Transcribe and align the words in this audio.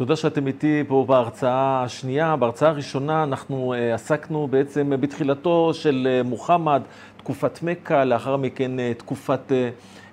תודה 0.00 0.16
שאתם 0.16 0.46
איתי 0.46 0.82
פה 0.88 1.04
בהרצאה 1.08 1.82
השנייה. 1.84 2.36
בהרצאה 2.36 2.68
הראשונה 2.68 3.22
אנחנו 3.22 3.74
uh, 3.74 3.94
עסקנו 3.94 4.48
בעצם 4.50 4.92
בתחילתו 5.00 5.70
של 5.74 6.08
uh, 6.08 6.28
מוחמד, 6.28 6.82
תקופת 7.16 7.62
מכה, 7.62 8.04
לאחר 8.04 8.36
מכן 8.36 8.70
uh, 8.78 8.98
תקופת 8.98 9.52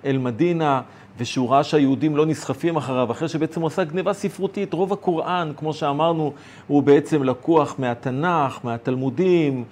אל-מדינה, 0.04 0.80
ושהוא 1.18 1.50
ראה 1.50 1.64
שהיהודים 1.64 2.16
לא 2.16 2.26
נסחפים 2.26 2.76
אחריו, 2.76 3.10
אחרי 3.10 3.28
שבעצם 3.28 3.60
הוא 3.60 3.66
עשה 3.66 3.84
גניבה 3.84 4.12
ספרותית. 4.12 4.72
רוב 4.72 4.92
הקוראן, 4.92 5.52
כמו 5.56 5.72
שאמרנו, 5.72 6.32
הוא 6.66 6.82
בעצם 6.82 7.22
לקוח 7.22 7.74
מהתנ"ך, 7.78 8.58
מהתלמודים, 8.64 9.64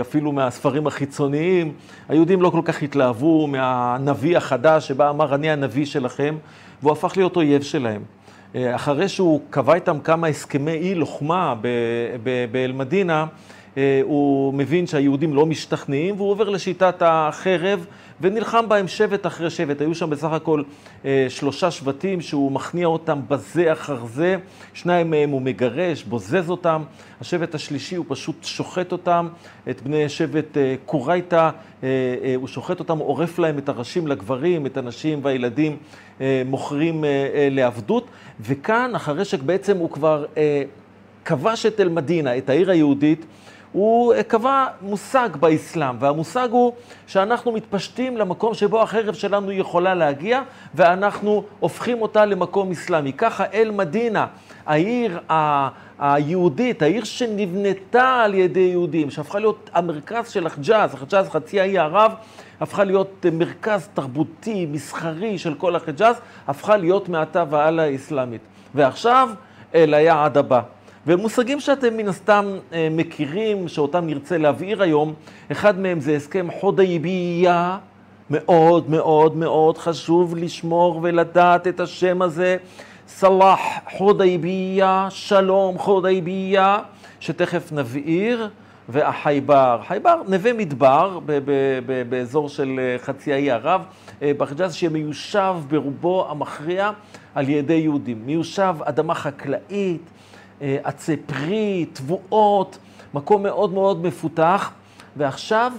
אפילו 0.00 0.32
מהספרים 0.32 0.86
החיצוניים. 0.86 1.72
היהודים 2.08 2.42
לא 2.42 2.50
כל 2.50 2.62
כך 2.64 2.82
התלהבו 2.82 3.46
מהנביא 3.46 4.36
החדש, 4.36 4.88
שבה 4.88 5.10
אמר, 5.10 5.34
אני 5.34 5.50
הנביא 5.50 5.84
שלכם, 5.84 6.36
והוא 6.82 6.92
הפך 6.92 7.12
להיות 7.16 7.36
אויב 7.36 7.62
שלהם. 7.62 8.19
אחרי 8.56 9.08
שהוא 9.08 9.40
קבע 9.50 9.74
איתם 9.74 9.98
כמה 10.04 10.26
הסכמי 10.26 10.72
אי 10.72 10.94
לוחמה 10.94 11.54
באל-מדינה, 12.52 13.26
הוא 14.02 14.54
מבין 14.54 14.86
שהיהודים 14.86 15.34
לא 15.34 15.46
משתכנעים, 15.46 16.14
והוא 16.16 16.30
עובר 16.30 16.48
לשיטת 16.48 16.94
החרב. 17.00 17.86
ונלחם 18.20 18.68
בהם 18.68 18.88
שבט 18.88 19.26
אחרי 19.26 19.50
שבט. 19.50 19.80
היו 19.80 19.94
שם 19.94 20.10
בסך 20.10 20.32
הכל 20.32 20.62
אה, 21.04 21.26
שלושה 21.28 21.70
שבטים 21.70 22.20
שהוא 22.20 22.52
מכניע 22.52 22.86
אותם 22.86 23.20
בזה 23.28 23.72
אחר 23.72 24.04
זה, 24.04 24.36
שניים 24.74 25.10
מהם 25.10 25.30
הוא 25.30 25.42
מגרש, 25.42 26.02
בוזז 26.02 26.50
אותם, 26.50 26.82
השבט 27.20 27.54
השלישי 27.54 27.96
הוא 27.96 28.04
פשוט 28.08 28.44
שוחט 28.44 28.92
אותם, 28.92 29.28
את 29.70 29.82
בני 29.82 30.08
שבט 30.08 30.56
אה, 30.56 30.74
קורייתא, 30.86 31.36
אה, 31.36 31.88
אה, 32.24 32.34
הוא 32.36 32.48
שוחט 32.48 32.78
אותם, 32.78 32.98
עורף 32.98 33.38
להם 33.38 33.58
את 33.58 33.68
הראשים 33.68 34.06
לגברים, 34.06 34.66
את 34.66 34.76
הנשים 34.76 35.20
והילדים 35.22 35.76
אה, 36.20 36.42
מוכרים 36.46 37.04
אה, 37.04 37.08
אה, 37.34 37.48
לעבדות, 37.50 38.06
וכאן, 38.40 38.94
אחרי 38.94 39.24
שבעצם 39.24 39.76
הוא 39.76 39.90
כבר 39.90 40.24
אה, 40.36 40.62
כבש 41.24 41.66
את 41.66 41.80
אל-מדינה, 41.80 42.38
את 42.38 42.48
העיר 42.48 42.70
היהודית, 42.70 43.26
הוא 43.72 44.14
קבע 44.28 44.66
מושג 44.82 45.28
באסלאם, 45.40 45.96
והמושג 45.98 46.48
הוא 46.50 46.72
שאנחנו 47.06 47.52
מתפשטים 47.52 48.16
למקום 48.16 48.54
שבו 48.54 48.82
החרב 48.82 49.14
שלנו 49.14 49.52
יכולה 49.52 49.94
להגיע, 49.94 50.42
ואנחנו 50.74 51.44
הופכים 51.60 52.02
אותה 52.02 52.24
למקום 52.24 52.70
אסלאמי. 52.70 53.12
ככה 53.12 53.44
אל-מדינה, 53.54 54.26
העיר 54.66 55.20
היהודית, 55.98 56.82
העיר 56.82 57.04
שנבנתה 57.04 58.22
על 58.24 58.34
ידי 58.34 58.60
יהודים, 58.60 59.10
שהפכה 59.10 59.38
להיות 59.38 59.70
המרכז 59.74 60.30
של 60.30 60.46
החג'אז, 60.46 60.94
החג'אז 60.94 61.28
חצי 61.28 61.60
האי 61.60 61.78
ערב, 61.78 62.12
הפכה 62.60 62.84
להיות 62.84 63.26
מרכז 63.32 63.88
תרבותי, 63.94 64.66
מסחרי 64.66 65.38
של 65.38 65.54
כל 65.54 65.76
החג'אז, 65.76 66.20
הפכה 66.48 66.76
להיות 66.76 67.08
מעתה 67.08 67.44
והלאה 67.50 67.94
אסלאמית. 67.94 68.40
ועכשיו 68.74 69.28
אל 69.74 69.94
היעד 69.94 70.36
הבא. 70.38 70.60
ומושגים 71.10 71.60
שאתם 71.60 71.96
מן 71.96 72.08
הסתם 72.08 72.44
אה, 72.72 72.88
מכירים, 72.90 73.68
שאותם 73.68 74.06
נרצה 74.06 74.38
להבהיר 74.38 74.82
היום, 74.82 75.14
אחד 75.52 75.78
מהם 75.78 76.00
זה 76.00 76.16
הסכם 76.16 76.48
חודייבייה, 76.60 77.78
מאוד 78.30 78.90
מאוד 78.90 79.36
מאוד 79.36 79.78
חשוב 79.78 80.36
לשמור 80.36 81.00
ולדעת 81.02 81.66
את 81.66 81.80
השם 81.80 82.22
הזה, 82.22 82.56
סלאח 83.08 83.60
חודייבייה, 83.90 85.06
שלום 85.10 85.78
חודייבייה, 85.78 86.78
שתכף 87.20 87.72
נבהיר, 87.72 88.48
והחייבר. 88.88 89.80
חייבר, 89.86 90.22
נווה 90.28 90.52
מדבר, 90.52 91.18
באזור 92.08 92.48
של 92.48 92.76
אה, 92.78 92.98
חצי 92.98 93.32
האי 93.32 93.50
ערב, 93.50 93.82
אה, 94.22 94.32
בחג'אז 94.36 94.74
שמיושב 94.74 95.54
ברובו 95.68 96.26
המכריע 96.30 96.90
על 97.34 97.48
ידי 97.48 97.74
יהודים. 97.74 98.22
מיושב 98.26 98.74
אדמה 98.84 99.14
חקלאית, 99.14 100.10
עצי 100.60 101.16
פרי, 101.16 101.86
תבואות, 101.92 102.78
מקום 103.14 103.42
מאוד 103.42 103.72
מאוד 103.72 104.02
מפותח, 104.02 104.70
ועכשיו 105.16 105.72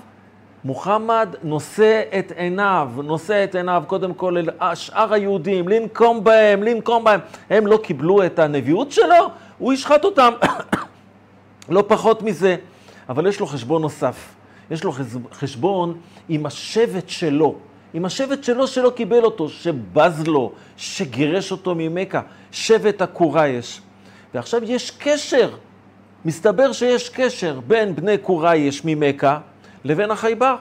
מוחמד 0.63 1.35
נושא 1.43 2.01
את 2.19 2.31
עיניו, 2.35 2.89
נושא 3.03 3.43
את 3.43 3.55
עיניו 3.55 3.83
קודם 3.87 4.13
כל 4.13 4.37
אל 4.37 4.75
שאר 4.75 5.13
היהודים, 5.13 5.67
לנקום 5.67 6.23
בהם, 6.23 6.63
לנקום 6.63 7.03
בהם. 7.03 7.19
הם 7.49 7.67
לא 7.67 7.77
קיבלו 7.83 8.25
את 8.25 8.39
הנביאות 8.39 8.91
שלו, 8.91 9.29
הוא 9.57 9.73
ישחט 9.73 10.05
אותם. 10.05 10.33
לא 11.69 11.83
פחות 11.87 12.21
מזה. 12.21 12.55
אבל 13.09 13.27
יש 13.27 13.39
לו 13.39 13.45
חשבון 13.45 13.81
נוסף. 13.81 14.35
יש 14.71 14.83
לו 14.83 14.91
חשבון 15.31 15.97
עם 16.29 16.45
השבט 16.45 17.09
שלו. 17.09 17.55
עם 17.93 18.05
השבט 18.05 18.43
שלו 18.43 18.67
שלא 18.67 18.89
קיבל 18.95 19.23
אותו, 19.23 19.49
שבז 19.49 20.27
לו, 20.27 20.51
שגירש 20.77 21.51
אותו 21.51 21.75
ממכה, 21.77 22.21
שבט 22.51 23.01
הקורייש. 23.01 23.81
ועכשיו 24.33 24.63
יש 24.63 24.91
קשר, 24.91 25.55
מסתבר 26.25 26.71
שיש 26.71 27.09
קשר 27.09 27.59
בין 27.67 27.95
בני 27.95 28.17
קורייש 28.17 28.81
ממכה 28.85 29.39
לבין 29.83 30.11
החייבר. 30.11 30.55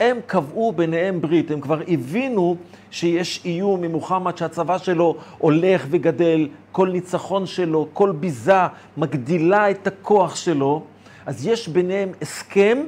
הם 0.00 0.18
קבעו 0.26 0.72
ביניהם 0.72 1.20
ברית, 1.20 1.50
הם 1.50 1.60
כבר 1.60 1.80
הבינו 1.88 2.56
שיש 2.90 3.40
איום 3.44 3.80
ממוחמד 3.80 4.36
שהצבא 4.36 4.78
שלו 4.78 5.16
הולך 5.38 5.86
וגדל, 5.90 6.48
כל 6.72 6.88
ניצחון 6.88 7.46
שלו, 7.46 7.88
כל 7.92 8.12
ביזה 8.12 8.62
מגדילה 8.96 9.70
את 9.70 9.86
הכוח 9.86 10.36
שלו, 10.36 10.82
אז 11.26 11.46
יש 11.46 11.68
ביניהם 11.68 12.12
הסכם 12.22 12.78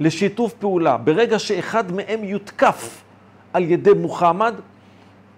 לשיתוף 0.00 0.52
פעולה. 0.52 0.96
ברגע 0.96 1.38
שאחד 1.38 1.92
מהם 1.92 2.24
יותקף 2.24 3.02
על 3.52 3.62
ידי 3.70 3.92
מוחמד, 3.92 4.54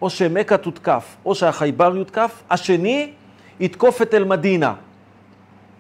או 0.03 0.11
שמכה 0.11 0.57
תותקף, 0.57 1.17
או 1.25 1.35
שהחייבר 1.35 1.97
יותקף, 1.97 2.43
השני 2.51 3.13
יתקוף 3.61 4.03
את 4.03 4.15
אל-מדינה. 4.15 4.75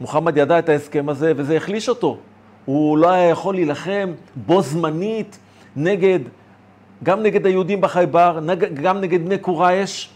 מוחמד 0.00 0.36
ידע 0.36 0.58
את 0.58 0.68
ההסכם 0.68 1.08
הזה, 1.08 1.32
וזה 1.36 1.56
החליש 1.56 1.88
אותו. 1.88 2.18
הוא 2.64 2.98
לא 2.98 3.10
היה 3.10 3.28
יכול 3.28 3.54
להילחם 3.54 4.12
בו 4.36 4.62
זמנית 4.62 5.38
נגד, 5.76 6.18
גם 7.02 7.22
נגד 7.22 7.46
היהודים 7.46 7.80
בחייבר, 7.80 8.40
גם 8.82 9.00
נגד 9.00 9.24
בני 9.24 9.38
קורייש, 9.38 10.10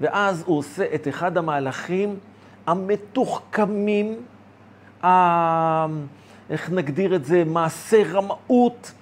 ואז 0.00 0.42
הוא 0.46 0.58
עושה 0.58 0.84
את 0.94 1.08
אחד 1.08 1.36
המהלכים 1.36 2.16
המתוחכמים, 2.66 4.16
ה... 5.04 5.86
איך 6.50 6.70
נגדיר 6.70 7.14
את 7.14 7.24
זה, 7.24 7.42
מעשה 7.46 8.02
רמאות, 8.12 8.92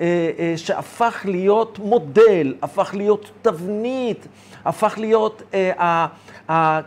אה, 0.00 0.30
אה, 0.38 0.52
שהפך 0.56 1.20
להיות 1.24 1.78
מודל, 1.78 2.54
הפך 2.62 2.94
להיות 2.94 3.30
תבנית, 3.42 4.26
הפך 4.64 4.94
להיות 4.98 5.42
אה, 5.54 6.80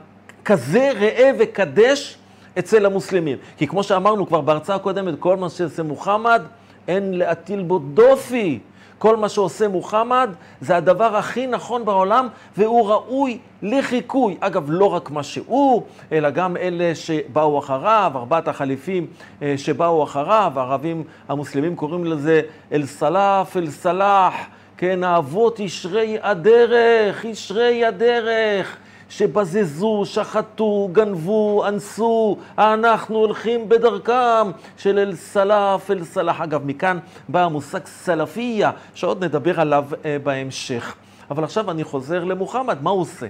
כזה 0.45 0.91
ראה 0.99 1.31
וקדש 1.39 2.17
אצל 2.59 2.85
המוסלמים. 2.85 3.37
כי 3.57 3.67
כמו 3.67 3.83
שאמרנו 3.83 4.27
כבר 4.27 4.41
בהרצאה 4.41 4.75
הקודמת, 4.75 5.13
כל 5.19 5.37
מה 5.37 5.49
שעושה 5.49 5.83
מוחמד, 5.83 6.41
אין 6.87 7.13
להטיל 7.13 7.61
בו 7.61 7.79
דופי. 7.79 8.59
כל 9.01 9.17
מה 9.17 9.29
שעושה 9.29 9.67
מוחמד 9.67 10.29
זה 10.61 10.77
הדבר 10.77 11.15
הכי 11.15 11.47
נכון 11.47 11.85
בעולם, 11.85 12.27
והוא 12.57 12.87
ראוי 12.89 13.37
לחיקוי. 13.61 14.37
אגב, 14.39 14.65
לא 14.67 14.85
רק 14.85 15.11
מה 15.11 15.23
שהוא, 15.23 15.83
אלא 16.11 16.29
גם 16.29 16.57
אלה 16.57 16.95
שבאו 16.95 17.59
אחריו, 17.59 18.11
ארבעת 18.15 18.47
החליפים 18.47 19.07
אה, 19.41 19.53
שבאו 19.57 20.03
אחריו, 20.03 20.51
הערבים 20.55 21.03
המוסלמים 21.29 21.75
קוראים 21.75 22.05
לזה 22.05 22.41
אל-סלאף, 22.71 23.57
אל-סלאח, 23.57 24.33
כן, 24.77 25.03
האבות 25.03 25.59
ישרי 25.59 26.17
הדרך, 26.21 27.25
ישרי 27.25 27.85
הדרך. 27.85 28.77
שבזזו, 29.11 30.03
שחטו, 30.05 30.89
גנבו, 30.91 31.67
אנסו, 31.67 32.37
אנחנו 32.57 33.17
הולכים 33.17 33.69
בדרכם 33.69 34.51
של 34.77 34.99
אל-סלאף, 34.99 35.91
אל-סלאח. 35.91 36.41
אגב, 36.41 36.65
מכאן 36.65 36.99
בא 37.29 37.43
המושג 37.43 37.85
סלאפיה, 37.85 38.71
שעוד 38.93 39.23
נדבר 39.23 39.59
עליו 39.59 39.85
אה, 40.05 40.17
בהמשך. 40.23 40.95
אבל 41.31 41.43
עכשיו 41.43 41.71
אני 41.71 41.83
חוזר 41.83 42.23
למוחמד, 42.23 42.77
מה 42.81 42.89
הוא 42.89 43.01
עושה? 43.01 43.25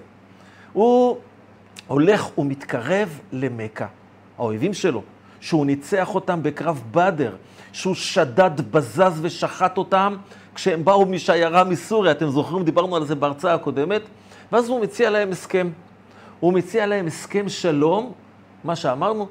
הוא 0.74 1.18
הולך 1.88 2.38
ומתקרב 2.38 3.20
למכה. 3.32 3.88
האויבים 4.38 4.74
שלו, 4.74 5.02
שהוא 5.40 5.66
ניצח 5.66 6.16
אותם 6.16 6.44
בקרב 6.44 6.82
בדר, 6.92 7.36
שהוא 7.74 7.96
שדד, 7.96 8.72
בזז 8.72 9.20
ושחט 9.22 9.78
אותם 9.78 10.16
כשהם 10.56 10.86
באו 10.86 11.06
משיירה 11.06 11.64
מסוריה. 11.64 12.12
אתם 12.12 12.30
זוכרים, 12.30 12.64
דיברנו 12.64 12.96
על 12.96 13.06
זה 13.06 13.16
בהרצאה 13.16 13.54
הקודמת. 13.54 14.02
ואז 14.52 14.70
הוא 14.70 14.82
מציע 14.82 15.10
להם 15.10 15.32
הסכם. 15.32 15.70
הוא 16.40 16.54
מציע 16.54 16.86
להם 16.86 17.08
הסכם 17.08 17.50
שלום, 17.50 18.12
מה 18.64 18.76
שאמרנו, 18.76 19.28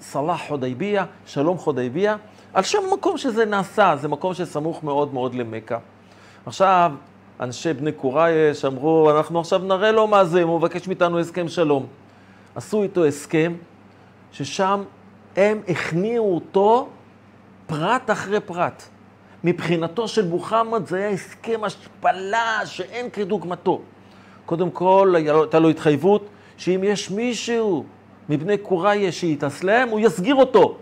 סלאח 0.00 0.40
חודייביה, 0.48 1.04
שלום 1.26 1.58
חודייביה, 1.58 2.16
על 2.54 2.62
שם 2.62 2.78
המקום 2.90 3.18
שזה 3.18 3.44
נעשה, 3.44 3.94
זה 4.00 4.08
מקום 4.08 4.34
שסמוך 4.34 4.84
מאוד 4.84 5.14
מאוד 5.14 5.34
למכה. 5.34 5.78
עכשיו, 6.46 6.92
אנשי 7.40 7.72
בני 7.72 7.92
קורייש 7.92 8.64
אמרו, 8.64 9.10
אנחנו 9.10 9.40
עכשיו 9.40 9.58
נראה 9.58 9.92
לו 9.92 10.06
מה 10.06 10.24
זה, 10.24 10.42
אם 10.42 10.48
הוא 10.48 10.58
מבקש 10.58 10.88
מאיתנו 10.88 11.18
הסכם 11.18 11.48
שלום. 11.48 11.86
עשו 12.54 12.82
איתו 12.82 13.04
הסכם, 13.04 13.54
ששם 14.32 14.82
הם 15.36 15.60
הכניעו 15.68 16.34
אותו 16.34 16.88
פרט 17.66 18.10
אחרי 18.10 18.40
פרט. 18.40 18.82
מבחינתו 19.44 20.08
של 20.08 20.28
מוחמד 20.28 20.86
זה 20.86 20.96
היה 20.96 21.08
הסכם 21.08 21.64
השפלה 21.64 22.60
שאין 22.64 23.10
כדוגמתו. 23.10 23.80
קודם 24.50 24.70
כל, 24.70 25.14
הייתה 25.16 25.58
לו 25.58 25.68
התחייבות 25.68 26.28
שאם 26.56 26.80
יש 26.84 27.10
מישהו 27.10 27.84
מבני 28.28 28.58
קוראיה 28.58 29.12
שיתאסלם, 29.12 29.88
הוא 29.88 30.00
יסגיר 30.00 30.34
אותו. 30.34 30.76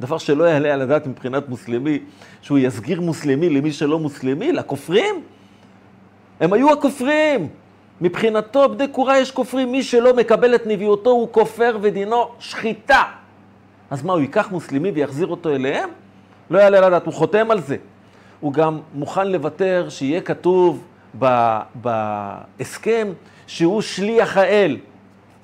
דבר 0.00 0.18
שלא 0.18 0.44
יעלה 0.44 0.74
על 0.74 0.82
הדעת 0.82 1.06
מבחינת 1.06 1.48
מוסלמי, 1.48 1.98
שהוא 2.42 2.58
יסגיר 2.58 3.00
מוסלמי 3.00 3.50
למי 3.50 3.72
שלא 3.72 3.98
מוסלמי, 3.98 4.52
לכופרים? 4.52 5.14
הם 6.40 6.52
היו 6.52 6.72
הכופרים. 6.72 7.48
מבחינתו, 8.00 8.68
בני 8.68 8.88
קורה 8.88 9.18
יש 9.18 9.30
כופרים, 9.30 9.72
מי 9.72 9.82
שלא 9.82 10.16
מקבל 10.16 10.54
את 10.54 10.66
נביאותו 10.66 11.10
הוא 11.10 11.28
כופר 11.30 11.78
ודינו 11.80 12.28
שחיטה. 12.38 13.02
אז 13.90 14.02
מה, 14.02 14.12
הוא 14.12 14.20
ייקח 14.20 14.50
מוסלמי 14.50 14.90
ויחזיר 14.90 15.26
אותו 15.26 15.54
אליהם? 15.54 15.88
לא 16.50 16.58
יעלה 16.58 16.78
על 16.78 16.84
הדעת, 16.84 17.06
הוא 17.06 17.14
חותם 17.14 17.50
על 17.50 17.60
זה. 17.60 17.76
הוא 18.40 18.52
גם 18.52 18.80
מוכן 18.94 19.28
לוותר 19.28 19.86
שיהיה 19.88 20.20
כתוב 20.20 20.84
בהסכם 21.74 23.08
שהוא 23.46 23.80
שליח 23.82 24.36
האל. 24.36 24.76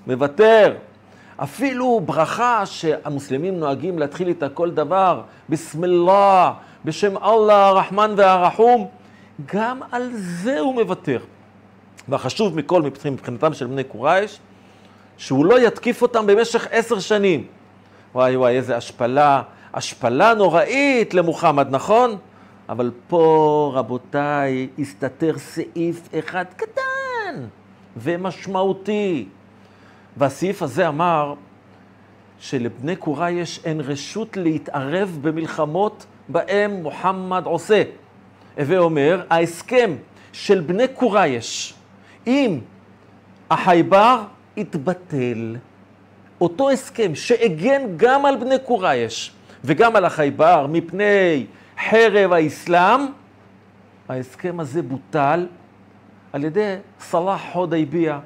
מוותר. 0.07 0.75
אפילו 1.37 2.01
ברכה 2.07 2.67
שהמוסלמים 2.67 3.61
נוהגים 3.61 3.99
להתחיל 3.99 4.29
איתה 4.29 4.49
כל 4.49 4.71
דבר, 4.71 5.23
בסמללה, 5.49 6.53
בשם 6.85 7.17
אללה 7.17 7.67
הרחמן 7.67 8.15
והרחום, 8.17 8.89
גם 9.55 9.81
על 9.93 10.11
זה 10.15 10.61
הוא 10.61 10.75
מוותר. 10.75 11.19
והחשוב 12.09 12.57
מכל 12.57 12.83
מבחינתם 12.83 13.55
של 13.55 13.67
בני 13.67 13.85
קורייש, 13.85 14.39
שהוא 15.17 15.47
לא 15.47 15.61
יתקיף 15.67 16.03
אותם 16.03 16.27
במשך 16.27 16.67
עשר 16.71 16.99
שנים. 16.99 17.47
וואי 18.15 18.37
וואי, 18.37 18.57
איזה 18.57 18.77
השפלה, 18.77 19.43
השפלה 19.75 20.35
נוראית 20.35 21.15
למוחמד, 21.15 21.67
נכון? 21.71 22.17
אבל 22.73 22.91
פה, 23.09 23.73
רבותיי, 23.75 24.69
הסתתר 24.79 25.39
סעיף 25.39 26.09
אחד 26.19 26.45
קטן 26.57 27.47
ומשמעותי. 27.97 29.27
והסעיף 30.17 30.63
הזה 30.63 30.89
אמר 30.89 31.35
שלבני 32.39 32.97
קורייש 32.97 33.61
אין 33.65 33.81
רשות 33.81 34.37
להתערב 34.37 35.19
במלחמות 35.23 36.07
בהם 36.29 36.71
מוחמד 36.71 37.43
עושה. 37.47 37.83
הווה 38.59 38.79
אומר, 38.79 39.23
ההסכם 39.31 39.97
של 40.33 40.61
בני 40.61 40.89
קורייש 40.89 41.75
עם 42.27 42.61
החייבר 43.51 44.23
התבטל. 44.57 45.57
אותו 46.41 46.71
הסכם 46.71 47.15
שהגן 47.15 47.83
גם 47.97 48.27
על 48.27 48.37
בני 48.37 48.59
קורייש 48.65 49.33
וגם 49.65 49.97
על 49.97 50.05
החייבר 50.05 50.67
מפני 50.67 51.47
חרב 51.91 52.33
האסלאם, 52.33 53.01
ההסכם 54.09 54.61
הזה 54.61 54.83
בוטל 54.83 55.47
על 56.33 56.45
ידי 56.45 56.77
סלאח 57.01 57.41
חודייביה, 57.53 58.21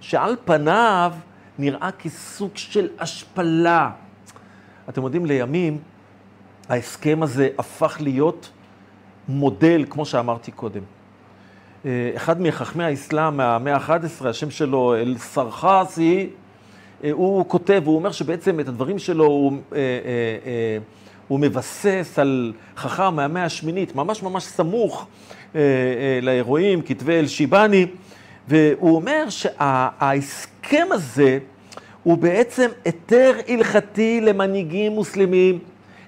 שעל 0.00 0.36
פניו 0.44 1.12
נראה 1.58 1.90
כסוג 1.92 2.50
של 2.54 2.88
השפלה. 2.98 3.90
אתם 4.88 5.02
יודעים, 5.02 5.26
לימים 5.26 5.78
ההסכם 6.68 7.22
הזה 7.22 7.48
הפך 7.58 7.96
להיות 8.00 8.50
מודל, 9.28 9.84
כמו 9.90 10.06
שאמרתי 10.06 10.50
קודם. 10.50 10.82
אה, 11.84 12.10
אחד 12.16 12.40
מחכמי 12.40 12.84
האסלאם 12.84 13.36
מהמאה 13.36 13.74
ה-11, 13.74 14.28
השם 14.28 14.50
שלו 14.50 14.94
אל-סרחסי, 14.94 16.30
אה, 17.04 17.10
הוא 17.12 17.44
כותב, 17.48 17.82
הוא 17.84 17.96
אומר 17.96 18.12
שבעצם 18.12 18.60
את 18.60 18.68
הדברים 18.68 18.98
שלו 18.98 19.24
הוא, 19.24 19.52
אה, 19.72 19.78
הוא 21.28 21.40
מבסס 21.40 22.18
על 22.18 22.52
חכם 22.76 23.14
מהמאה 23.14 23.44
השמינית, 23.44 23.96
ממש 23.96 24.22
ממש 24.22 24.44
סמוך 24.44 25.06
לאירועים, 26.22 26.82
כתבי 26.82 27.18
אל-שיבני, 27.18 27.86
והוא 28.48 28.96
אומר 28.96 29.24
שההסכם 29.28 30.86
הזה 30.90 31.38
הוא 32.02 32.18
בעצם 32.18 32.68
היתר 32.84 33.32
הלכתי 33.48 34.20
למנהיגים 34.20 34.92
מוסלמים 34.92 35.58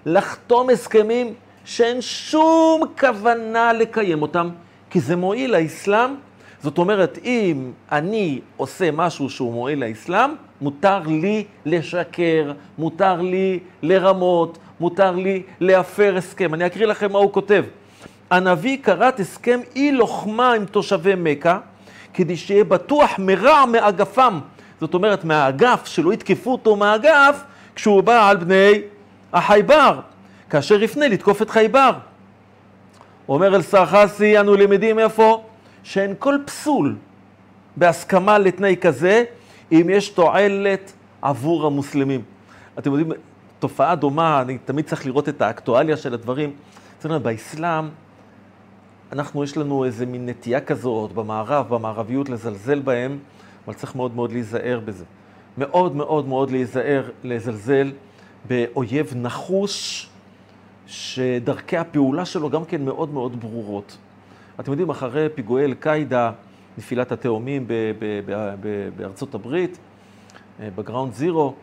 לחתום 0.07 0.71
הסכמים 0.71 1.35
שאין 1.65 2.01
שום 2.01 2.83
כוונה 3.01 3.73
לקיים 3.73 4.23
אותם, 4.23 4.49
כי 4.91 5.01
זה 5.01 5.17
מועיל 5.17 5.57
לאסלאם. 5.57 6.11
זאת 6.63 6.79
אומרת, 6.79 7.19
אם 7.25 7.73
אני 7.93 8.41
עושה 8.57 8.91
משהו 8.91 9.31
שהוא 9.31 9.53
מועיל 9.53 9.85
לאסלאם, 9.85 10.31
מותר 10.61 11.01
לי 11.07 11.45
לשקר, 11.67 12.53
מותר 12.79 13.21
לי 13.21 13.59
לרמות, 13.83 14.59
מותר 14.81 15.17
לי 15.17 15.43
להפר 15.61 16.15
הסכם. 16.17 16.55
אני 16.55 16.67
אקריא 16.67 16.87
לכם 16.87 17.13
מה 17.13 17.19
הוא 17.19 17.33
כותב. 17.33 17.65
הנביא 18.31 18.79
כרת 18.83 19.21
הסכם 19.21 19.61
אי 19.77 19.93
לוחמה 19.93 20.53
עם 20.53 20.65
תושבי 20.65 21.13
מכה, 21.17 21.59
כדי 22.15 22.37
שיהיה 22.37 22.65
בטוח 22.65 23.11
מרע 23.19 23.67
מאגפם. 23.67 24.41
זאת 24.81 24.95
אומרת, 24.95 25.25
מהאגף, 25.25 25.87
שלא 25.87 26.13
יתקפו 26.13 26.53
אותו 26.53 26.77
מהאגף, 26.77 27.43
כשהוא 27.75 28.01
בא 28.01 28.29
על 28.29 28.37
בני 28.37 28.73
החייבר, 29.33 30.01
כאשר 30.51 30.83
יפנה 30.83 31.09
לתקוף 31.09 31.43
את 31.43 31.51
חייבר. 31.51 31.91
אומר 33.29 33.55
אל 33.55 33.63
סרחסי, 33.63 34.41
אנו 34.41 34.55
למדים 34.55 34.99
איפה? 34.99 35.45
שאין 35.83 36.15
כל 36.19 36.39
פסול 36.45 36.97
בהסכמה 37.77 38.39
לתנאי 38.39 38.77
כזה, 38.81 39.25
אם 39.73 39.91
יש 39.93 40.09
תועלת 40.09 40.93
עבור 41.23 41.67
המוסלמים. 41.67 42.23
אתם 42.79 42.91
יודעים, 42.91 43.13
תופעה 43.65 43.95
דומה, 43.95 44.41
אני 44.43 44.59
תמיד 44.59 44.85
צריך 44.85 45.07
לראות 45.07 45.29
את 45.29 45.43
האקטואליה 45.43 45.97
של 45.97 46.15
הדברים. 46.15 46.53
אצלנו 46.99 47.21
באסלאם, 47.21 47.89
אנחנו, 49.13 49.45
יש 49.45 49.57
לנו 49.57 49.85
איזה 49.85 50.07
מין 50.07 50.29
נטייה 50.29 50.61
כזאת 50.61 51.13
במערב, 51.13 51.69
במערביות, 51.69 52.29
לזלזל 52.29 52.81
בהם, 52.81 53.19
אבל 53.67 53.75
צריך 53.75 53.95
מאוד 53.95 54.15
מאוד 54.15 54.33
להיזהר 54.33 54.81
בזה. 54.85 55.05
מאוד 55.59 55.97
מאוד 55.97 56.29
מאוד 56.29 56.51
להיזהר, 56.51 57.11
לזלזל 57.23 57.93
באויב 58.49 59.13
נחוש, 59.17 60.09
שדרכי 60.87 61.77
הפעולה 61.77 62.25
שלו 62.25 62.51
גם 62.51 62.65
כן 62.65 62.85
מאוד 62.85 63.13
מאוד 63.13 63.41
ברורות. 63.41 63.97
אתם 64.61 64.71
יודעים, 64.71 64.91
אחרי 64.91 65.29
פיגועי 65.35 65.65
אל-קאעידה, 65.65 66.33
נפילת 66.79 67.13
התאומים 67.13 67.67
בארצות 68.97 69.35
הברית, 69.35 69.79
אה, 70.61 70.69
בגראונד 70.77 71.13
זירו, 71.15 71.55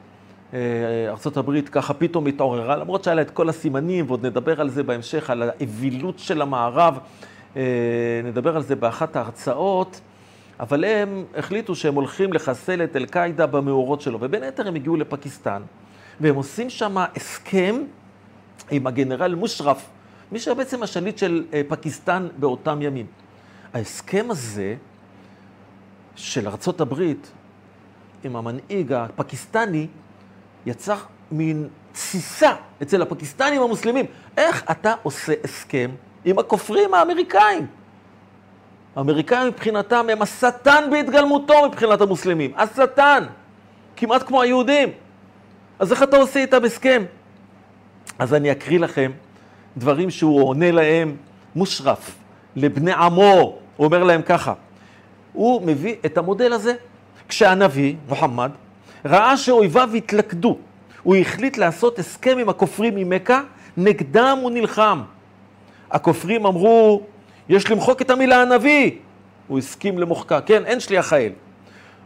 אה, 0.54 1.14
הברית 1.36 1.70
ככה 1.70 1.94
פתאום 1.94 2.28
התעוררה, 2.28 2.76
למרות 2.76 3.04
שהיה 3.04 3.16
לה 3.16 3.22
את 3.22 3.32
כל 3.32 3.50
הסימנים, 3.50 4.06
ועוד 4.08 4.26
נדבר 4.26 4.62
על 4.62 4.70
זה 4.70 4.84
בהמשך, 4.84 5.30
על 5.30 5.44
האווילות 5.44 6.20
של 6.20 6.42
המערב, 6.42 7.00
אה, 7.56 7.62
נדבר 8.24 8.56
על 8.56 8.64
זה 8.64 8.76
באחת 8.76 9.16
ההרצאות, 9.16 10.02
אבל 10.60 10.84
הם 10.84 11.26
החליטו 11.38 11.76
שהם 11.76 11.96
הולכים 11.96 12.34
לחסל 12.34 12.84
את 12.84 12.96
אל-קאעידה 12.96 13.48
במאורות 13.48 14.02
שלו, 14.02 14.18
ובין 14.22 14.44
היתר 14.44 14.68
הם 14.68 14.76
הגיעו 14.76 14.96
לפקיסטן, 14.96 15.62
והם 16.20 16.36
עושים 16.36 16.70
שם 16.70 16.98
הסכם 17.16 17.76
עם 18.72 18.88
הגנרל 18.88 19.36
מושרף, 19.36 19.90
מי 20.32 20.40
שהיה 20.40 20.56
בעצם 20.56 20.84
השליט 20.84 21.18
של 21.18 21.44
אה, 21.54 21.62
פקיסטן 21.68 22.28
באותם 22.40 22.82
ימים. 22.82 23.06
ההסכם 23.74 24.26
הזה 24.30 24.76
של 26.16 26.48
ארצות 26.48 26.82
הברית 26.82 27.32
עם 28.24 28.36
המנהיג 28.36 28.94
הפקיסטני 28.94 29.88
יצר 30.66 30.96
מין 31.32 31.68
תסיסה 31.92 32.54
אצל 32.82 33.02
הפקיסטנים 33.02 33.62
המוסלמים. 33.62 34.06
איך 34.38 34.64
אתה 34.72 34.94
עושה 35.04 35.34
הסכם 35.44 35.92
עם 36.26 36.40
הכופרים 36.40 36.94
האמריקאים? 36.94 37.68
האמריקאים 38.96 39.48
מבחינתם 39.48 40.06
הם 40.12 40.22
השטן 40.22 40.84
בהתגלמותו 40.92 41.54
מבחינת 41.68 42.02
המוסלמים. 42.02 42.52
השטן! 42.56 43.24
כמעט 43.96 44.24
כמו 44.28 44.42
היהודים. 44.42 44.90
אז 45.80 45.92
איך 45.92 46.04
אתה 46.04 46.18
עושה 46.18 46.40
איתם 46.40 46.66
הסכם? 46.66 47.04
אז 48.20 48.34
אני 48.34 48.52
אקריא 48.52 48.80
לכם 48.80 49.12
דברים 49.78 50.10
שהוא 50.10 50.48
עונה 50.48 50.72
להם, 50.72 51.16
מושרף, 51.56 52.16
לבני 52.56 52.94
עמו, 52.94 53.58
הוא 53.78 53.86
אומר 53.86 54.04
להם 54.04 54.22
ככה, 54.22 54.54
הוא 55.34 55.62
מביא 55.62 55.96
את 56.06 56.18
המודל 56.18 56.54
הזה. 56.54 56.74
כשהנביא, 57.28 57.96
מוחמד, 58.10 58.52
ראה 59.06 59.38
שאויביו 59.38 59.90
התלכדו, 59.96 60.58
הוא 61.04 61.16
החליט 61.16 61.58
לעשות 61.58 62.00
הסכם 62.00 62.38
עם 62.38 62.50
הכופרים 62.50 62.96
ממכה, 62.96 63.42
נגדם 63.78 64.38
הוא 64.42 64.52
נלחם. 64.52 65.02
הכופרים 65.92 66.46
אמרו, 66.46 67.02
יש 67.50 67.72
למחוק 67.72 68.02
את 68.02 68.10
המילה 68.10 68.42
הנביא. 68.42 68.92
הוא 69.48 69.58
הסכים 69.58 70.00
למוחקה, 70.00 70.42
כן, 70.42 70.66
אין 70.66 70.80
שליח 70.80 71.14
האל. 71.14 71.32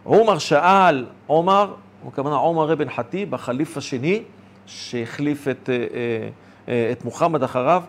עומר 0.04 0.38
שאל, 0.38 1.06
עומר, 1.28 1.74
הוא 2.04 2.12
הכוונה 2.12 2.36
עומר 2.36 2.74
אבן 2.74 2.90
חטיב, 2.90 3.36
החליף 3.36 3.78
השני, 3.78 4.24
שהחליף 4.66 5.48
את, 5.48 5.70
אה, 5.70 5.76
אה, 5.76 6.30
אה, 6.68 6.92
את 6.92 7.06
מוחמד 7.06 7.44
אחריו, 7.44 7.84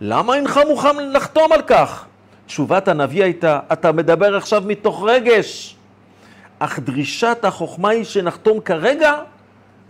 למה 0.00 0.34
אינך 0.34 0.60
מוכן 0.68 1.12
לחתום 1.12 1.52
על 1.52 1.62
כך? 1.62 2.06
תשובת 2.46 2.88
הנביא 2.88 3.24
הייתה, 3.24 3.60
אתה 3.72 3.92
מדבר 3.92 4.36
עכשיו 4.36 4.62
מתוך 4.66 5.04
רגש, 5.06 5.76
אך 6.64 6.78
דרישת 6.78 7.38
החוכמה 7.42 7.88
היא 7.88 8.04
שנחתום 8.04 8.60
כרגע, 8.60 9.12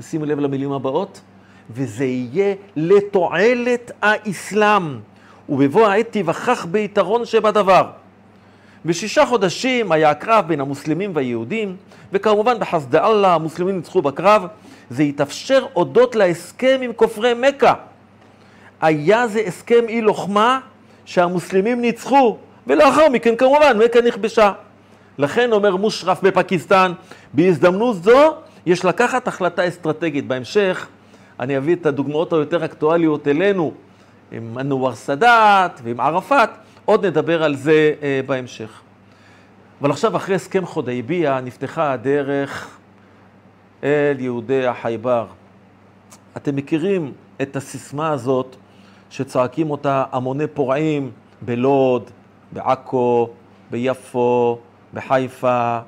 ושימו 0.00 0.24
לב 0.24 0.38
למילים 0.38 0.72
הבאות, 0.72 1.20
וזה 1.70 2.04
יהיה 2.04 2.54
לתועלת 2.76 3.90
האסלאם, 4.02 4.98
ובבוא 5.48 5.86
העת 5.86 6.12
תיווכח 6.12 6.64
ביתרון 6.64 7.24
שבדבר. 7.24 7.90
ושישה 8.84 9.26
חודשים 9.26 9.92
היה 9.92 10.10
הקרב 10.10 10.48
בין 10.48 10.60
המוסלמים 10.60 11.10
והיהודים, 11.14 11.76
וכמובן 12.12 12.58
בחסדי 12.58 12.98
אללה 12.98 13.34
המוסלמים 13.34 13.76
ניצחו 13.76 14.02
בקרב. 14.02 14.46
זה 14.90 15.02
התאפשר 15.02 15.66
הודות 15.72 16.14
להסכם 16.14 16.80
עם 16.82 16.92
כופרי 16.92 17.34
מכה. 17.34 17.74
היה 18.80 19.26
זה 19.28 19.40
הסכם 19.46 19.84
אי 19.88 20.00
לוחמה 20.00 20.60
שהמוסלמים 21.04 21.80
ניצחו, 21.80 22.36
ולאחר 22.66 23.08
מכן 23.08 23.36
כמובן 23.36 23.78
מכה 23.84 24.00
נכבשה. 24.00 24.52
לכן 25.18 25.52
אומר 25.52 25.76
מושרף 25.76 26.22
בפקיסטן, 26.22 26.92
בהזדמנות 27.32 28.02
זו 28.02 28.34
יש 28.66 28.84
לקחת 28.84 29.28
החלטה 29.28 29.68
אסטרטגית. 29.68 30.26
בהמשך 30.26 30.86
אני 31.40 31.58
אביא 31.58 31.76
את 31.76 31.86
הדוגמאות 31.86 32.32
היותר 32.32 32.64
אקטואליות 32.64 33.28
אלינו, 33.28 33.72
עם 34.32 34.58
אנואר 34.58 34.94
סאדאת 34.94 35.80
ועם 35.82 36.00
ערפאת, 36.00 36.50
עוד 36.84 37.06
נדבר 37.06 37.42
על 37.42 37.54
זה 37.54 37.94
אה, 38.02 38.20
בהמשך. 38.26 38.80
אבל 39.80 39.90
עכשיו, 39.90 40.16
אחרי 40.16 40.34
הסכם 40.34 40.66
חודייביה, 40.66 41.40
נפתחה 41.40 41.92
הדרך 41.92 42.78
אל 43.84 44.16
יהודי 44.18 44.66
החייבר. 44.66 45.26
אתם 46.36 46.56
מכירים 46.56 47.12
את 47.42 47.56
הסיסמה 47.56 48.10
הזאת 48.10 48.56
שצועקים 49.10 49.70
אותה 49.70 50.04
המוני 50.12 50.46
פורעים 50.46 51.10
בלוד, 51.42 52.10
בעכו, 52.52 53.28
ביפו, 53.70 54.58
בחיפה, 54.94 55.78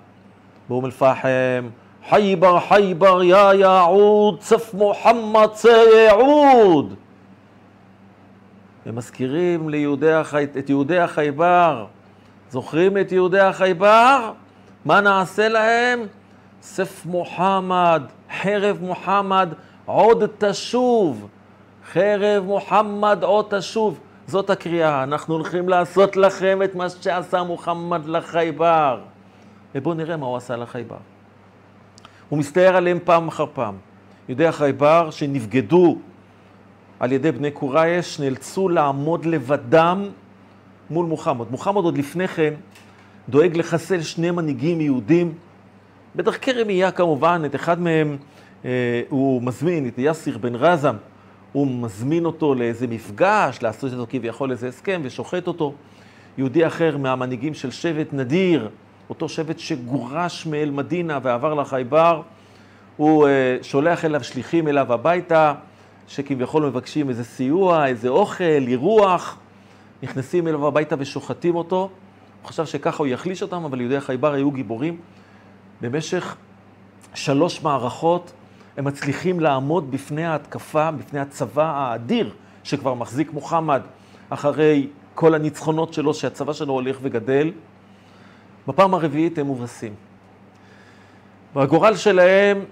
באום 0.68 0.84
אל-פחם, 0.84 1.68
חייבר 2.08 2.60
חייבר 2.60 3.22
יא 3.22 3.52
יעוד, 3.52 4.40
צף 4.40 4.74
מוחמד 4.74 5.48
סייעוד. 5.54 6.94
ומזכירים 8.86 9.68
ליהודי 9.68 10.12
החי... 10.12 10.46
את 10.58 10.70
יהודי 10.70 10.98
החייבר. 10.98 11.86
זוכרים 12.50 12.98
את 12.98 13.12
יהודי 13.12 13.40
החייבר? 13.40 14.32
מה 14.84 15.00
נעשה 15.00 15.48
להם? 15.48 16.06
סף 16.62 17.06
מוחמד, 17.06 18.02
חרב 18.42 18.78
מוחמד 18.80 19.48
עוד 19.86 20.24
תשוב. 20.38 21.28
חרב 21.92 22.44
מוחמד 22.44 23.18
עוד 23.22 23.46
תשוב. 23.58 24.00
זאת 24.26 24.50
הקריאה, 24.50 25.02
אנחנו 25.02 25.34
הולכים 25.34 25.68
לעשות 25.68 26.16
לכם 26.16 26.62
את 26.64 26.74
מה 26.74 26.88
שעשה 26.88 27.42
מוחמד 27.42 28.06
לחייבר. 28.06 29.00
ובואו 29.74 29.94
נראה 29.94 30.16
מה 30.16 30.26
הוא 30.26 30.36
עשה 30.36 30.56
לחייבר. 30.56 30.96
הוא 32.28 32.38
מסתער 32.38 32.76
עליהם 32.76 32.98
פעם 33.04 33.28
אחר 33.28 33.46
פעם. 33.54 33.74
יהודי 34.28 34.46
החייבר 34.46 35.10
שנבגדו 35.10 35.98
על 37.00 37.12
ידי 37.12 37.32
בני 37.32 37.50
קורייש 37.50 38.20
נאלצו 38.20 38.68
לעמוד 38.68 39.26
לבדם 39.26 40.08
מול 40.90 41.06
מוחמד. 41.06 41.50
מוחמד 41.50 41.84
עוד 41.84 41.98
לפני 41.98 42.28
כן 42.28 42.54
דואג 43.28 43.56
לחסל 43.56 44.02
שני 44.02 44.30
מנהיגים 44.30 44.80
יהודים. 44.80 45.34
בדרכי 46.16 46.52
רמייה 46.52 46.90
כמובן, 46.90 47.42
את 47.46 47.54
אחד 47.54 47.80
מהם 47.80 48.16
אה, 48.64 49.02
הוא 49.08 49.42
מזמין, 49.42 49.88
את 49.88 49.98
יאסיר 49.98 50.38
בן 50.38 50.54
רזם, 50.54 50.96
הוא 51.54 51.66
מזמין 51.66 52.24
אותו 52.24 52.54
לאיזה 52.54 52.86
מפגש, 52.86 53.58
לעשות 53.62 53.92
איתו 53.92 54.06
כביכול 54.10 54.50
איזה 54.50 54.68
הסכם 54.68 55.00
ושוחט 55.04 55.46
אותו. 55.46 55.74
יהודי 56.38 56.66
אחר 56.66 56.96
מהמנהיגים 56.96 57.54
של 57.54 57.70
שבט 57.70 58.12
נדיר, 58.12 58.68
אותו 59.10 59.28
שבט 59.28 59.58
שגורש 59.58 60.46
מאל 60.46 60.70
מדינה 60.70 61.18
ועבר 61.22 61.54
לחייבר, 61.54 62.22
הוא 62.96 63.26
אה, 63.26 63.56
שולח 63.62 64.04
אליו 64.04 64.24
שליחים 64.24 64.68
אליו 64.68 64.92
הביתה, 64.92 65.54
שכביכול 66.08 66.66
מבקשים 66.66 67.08
איזה 67.08 67.24
סיוע, 67.24 67.86
איזה 67.86 68.08
אוכל, 68.08 68.44
אירוח, 68.44 69.38
נכנסים 70.02 70.48
אליו 70.48 70.66
הביתה 70.66 70.96
ושוחטים 70.98 71.54
אותו. 71.54 71.90
הוא 72.42 72.48
חשב 72.48 72.66
שככה 72.66 72.98
הוא 72.98 73.06
יחליש 73.06 73.42
אותם, 73.42 73.64
אבל 73.64 73.80
יהודי 73.80 73.96
החייבר 73.96 74.32
היו 74.32 74.50
גיבורים. 74.50 74.96
במשך 75.80 76.36
שלוש 77.14 77.62
מערכות 77.62 78.32
הם 78.76 78.84
מצליחים 78.84 79.40
לעמוד 79.40 79.90
בפני 79.90 80.24
ההתקפה, 80.24 80.90
בפני 80.90 81.20
הצבא 81.20 81.72
האדיר 81.76 82.30
שכבר 82.64 82.94
מחזיק 82.94 83.32
מוחמד 83.32 83.82
אחרי 84.30 84.88
כל 85.14 85.34
הניצחונות 85.34 85.92
שלו, 85.92 86.14
שהצבא 86.14 86.52
שלו 86.52 86.72
הולך 86.72 86.98
וגדל. 87.02 87.52
בפעם 88.68 88.94
הרביעית 88.94 89.38
הם 89.38 89.46
מובסים. 89.46 89.94
והגורל 91.54 91.96
שלהם 91.96 92.64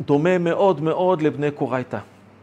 דומה 0.00 0.38
מאוד 0.38 0.80
מאוד 0.80 1.22
לבני 1.22 1.50
קורייתא. 1.50 1.98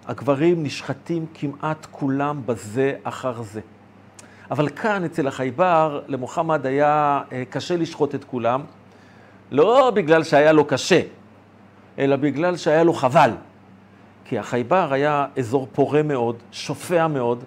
הגברים 0.08 0.64
נשחטים 0.64 1.26
כמעט 1.34 1.88
כולם 1.92 2.42
בזה 2.46 2.94
אחר 3.04 3.42
זה. 3.42 3.62
אבל 4.52 4.70
כאן, 4.70 5.04
אצל 5.04 5.28
החייבר, 5.28 6.02
למוחמד 6.08 6.66
היה 6.66 7.22
אה, 7.32 7.44
קשה 7.50 7.78
לשחוט 7.78 8.16
את 8.16 8.24
כולם, 8.24 8.62
לא 9.52 9.92
בגלל 9.96 10.24
שהיה 10.24 10.52
לו 10.52 10.66
קשה, 10.66 11.02
אלא 12.00 12.16
בגלל 12.16 12.58
שהיה 12.58 12.84
לו 12.84 12.94
חבל. 12.94 13.32
כי 14.26 14.40
החייבר 14.40 14.94
היה 14.94 15.26
אזור 15.38 15.68
פורה 15.72 16.04
מאוד, 16.04 16.36
שופע 16.52 17.08
מאוד, 17.08 17.44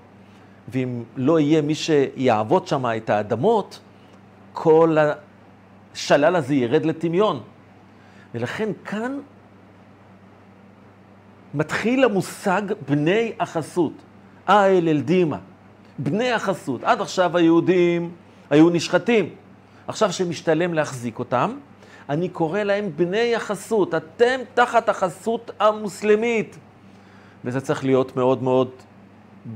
ואם 0.68 1.02
לא 1.16 1.40
יהיה 1.40 1.62
מי 1.62 1.74
שיעבוד 1.74 2.66
שם 2.66 2.84
את 2.96 3.10
האדמות, 3.10 3.80
כל 4.52 4.96
השלל 5.94 6.36
הזה 6.36 6.54
ירד 6.54 6.86
לטמיון. 6.86 7.40
ולכן 8.34 8.68
כאן 8.84 9.18
מתחיל 11.54 12.04
המושג 12.04 12.62
בני 12.88 13.32
החסות, 13.40 13.92
האל 14.46 14.88
אל 14.88 15.00
דימה, 15.00 15.38
בני 15.98 16.32
החסות. 16.32 16.84
עד 16.84 17.00
עכשיו 17.00 17.36
היהודים 17.36 18.10
היו 18.50 18.70
נשחטים. 18.70 19.28
עכשיו 19.86 20.12
שמשתלם 20.12 20.74
להחזיק 20.74 21.18
אותם, 21.18 21.50
אני 22.10 22.28
קורא 22.28 22.62
להם 22.62 22.90
בני 22.96 23.34
החסות. 23.34 23.94
אתם 23.94 24.40
תחת 24.54 24.88
החסות 24.88 25.50
המוסלמית. 25.60 26.58
וזה 27.44 27.60
צריך 27.60 27.84
להיות 27.84 28.16
מאוד 28.16 28.42
מאוד, 28.42 28.70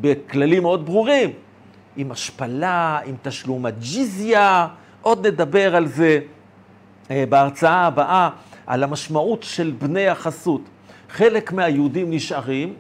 בכללים 0.01 0.63
מאוד 0.63 0.87
ברורים. 0.87 1.31
עם 1.97 2.13
השפלה, 2.13 3.01
עם 3.05 3.15
תשלום 3.23 3.67
הג'יזיה, 3.67 4.69
עוד 5.03 5.27
נדבר 5.27 5.77
על 5.77 5.87
זה 5.87 6.21
אה, 7.11 7.25
בהרצאה 7.29 7.87
הבאה, 7.87 8.31
על 8.67 8.83
המשמעות 8.83 9.43
של 9.43 9.75
בני 9.79 10.09
החסות. 10.09 10.61
חלק 11.11 11.53
מהיהודים 11.53 12.11
נשארים, 12.11 12.75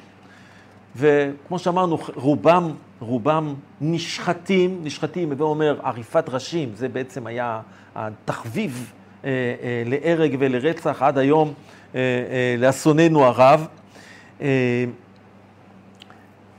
וכמו 0.97 1.59
שאמרנו, 1.59 1.99
רובם, 2.15 2.71
רובם 3.01 3.55
נשחטים, 3.81 4.81
נשחטים, 4.83 5.33
הווה 5.33 5.47
אומר 5.47 5.81
עריפת 5.83 6.29
ראשים, 6.29 6.71
זה 6.75 6.89
בעצם 6.89 7.27
היה 7.27 7.61
התחביב 7.95 8.93
להרג 9.85 10.37
ולרצח 10.39 11.03
עד 11.03 11.19
היום, 11.19 11.55
אה, 11.95 12.01
אה, 12.01 12.55
לאסוננו 12.59 13.25
הרב. 13.25 13.67
אה, 14.41 14.85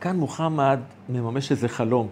כאן 0.01 0.15
מוחמד 0.15 0.79
מממש 1.09 1.51
איזה 1.51 1.69
חלום. 1.69 2.09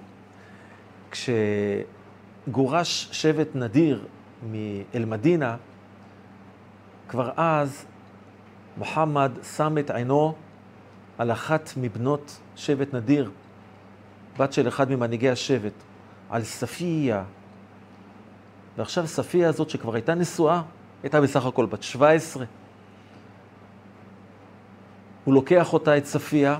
כשגורש 1.11 3.09
שבט 3.11 3.47
נדיר 3.55 4.05
מאל-מדינה, 4.51 5.55
כבר 7.07 7.31
אז 7.37 7.85
מוחמד 8.77 9.31
שם 9.57 9.77
את 9.77 9.89
עינו 9.89 10.33
על 11.17 11.31
אחת 11.31 11.73
מבנות 11.77 12.39
שבט 12.55 12.93
נדיר, 12.93 13.31
בת 14.37 14.53
של 14.53 14.67
אחד 14.67 14.91
ממנהיגי 14.91 15.29
השבט, 15.29 15.73
על 16.29 16.43
ספיה. 16.43 17.23
ועכשיו 18.77 19.07
ספיה 19.07 19.49
הזאת, 19.49 19.69
שכבר 19.69 19.93
הייתה 19.93 20.15
נשואה, 20.15 20.61
הייתה 21.03 21.21
בסך 21.21 21.45
הכל 21.45 21.65
בת 21.65 21.83
17. 21.83 22.45
הוא 25.23 25.33
לוקח 25.33 25.73
אותה, 25.73 25.97
את 25.97 26.05
ספיה, 26.05 26.57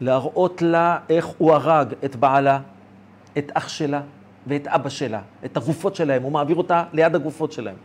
להראות 0.00 0.62
לה 0.62 0.98
איך 1.08 1.26
הוא 1.26 1.52
הרג 1.52 1.94
את 2.04 2.16
בעלה, 2.16 2.60
את 3.38 3.52
אח 3.54 3.68
שלה 3.68 4.00
ואת 4.46 4.66
אבא 4.66 4.88
שלה, 4.88 5.20
את 5.44 5.56
הגופות 5.56 5.94
שלהם. 5.94 6.22
הוא 6.22 6.32
מעביר 6.32 6.56
אותה 6.56 6.84
ליד 6.92 7.14
הגופות 7.14 7.52
שלהם. 7.52 7.76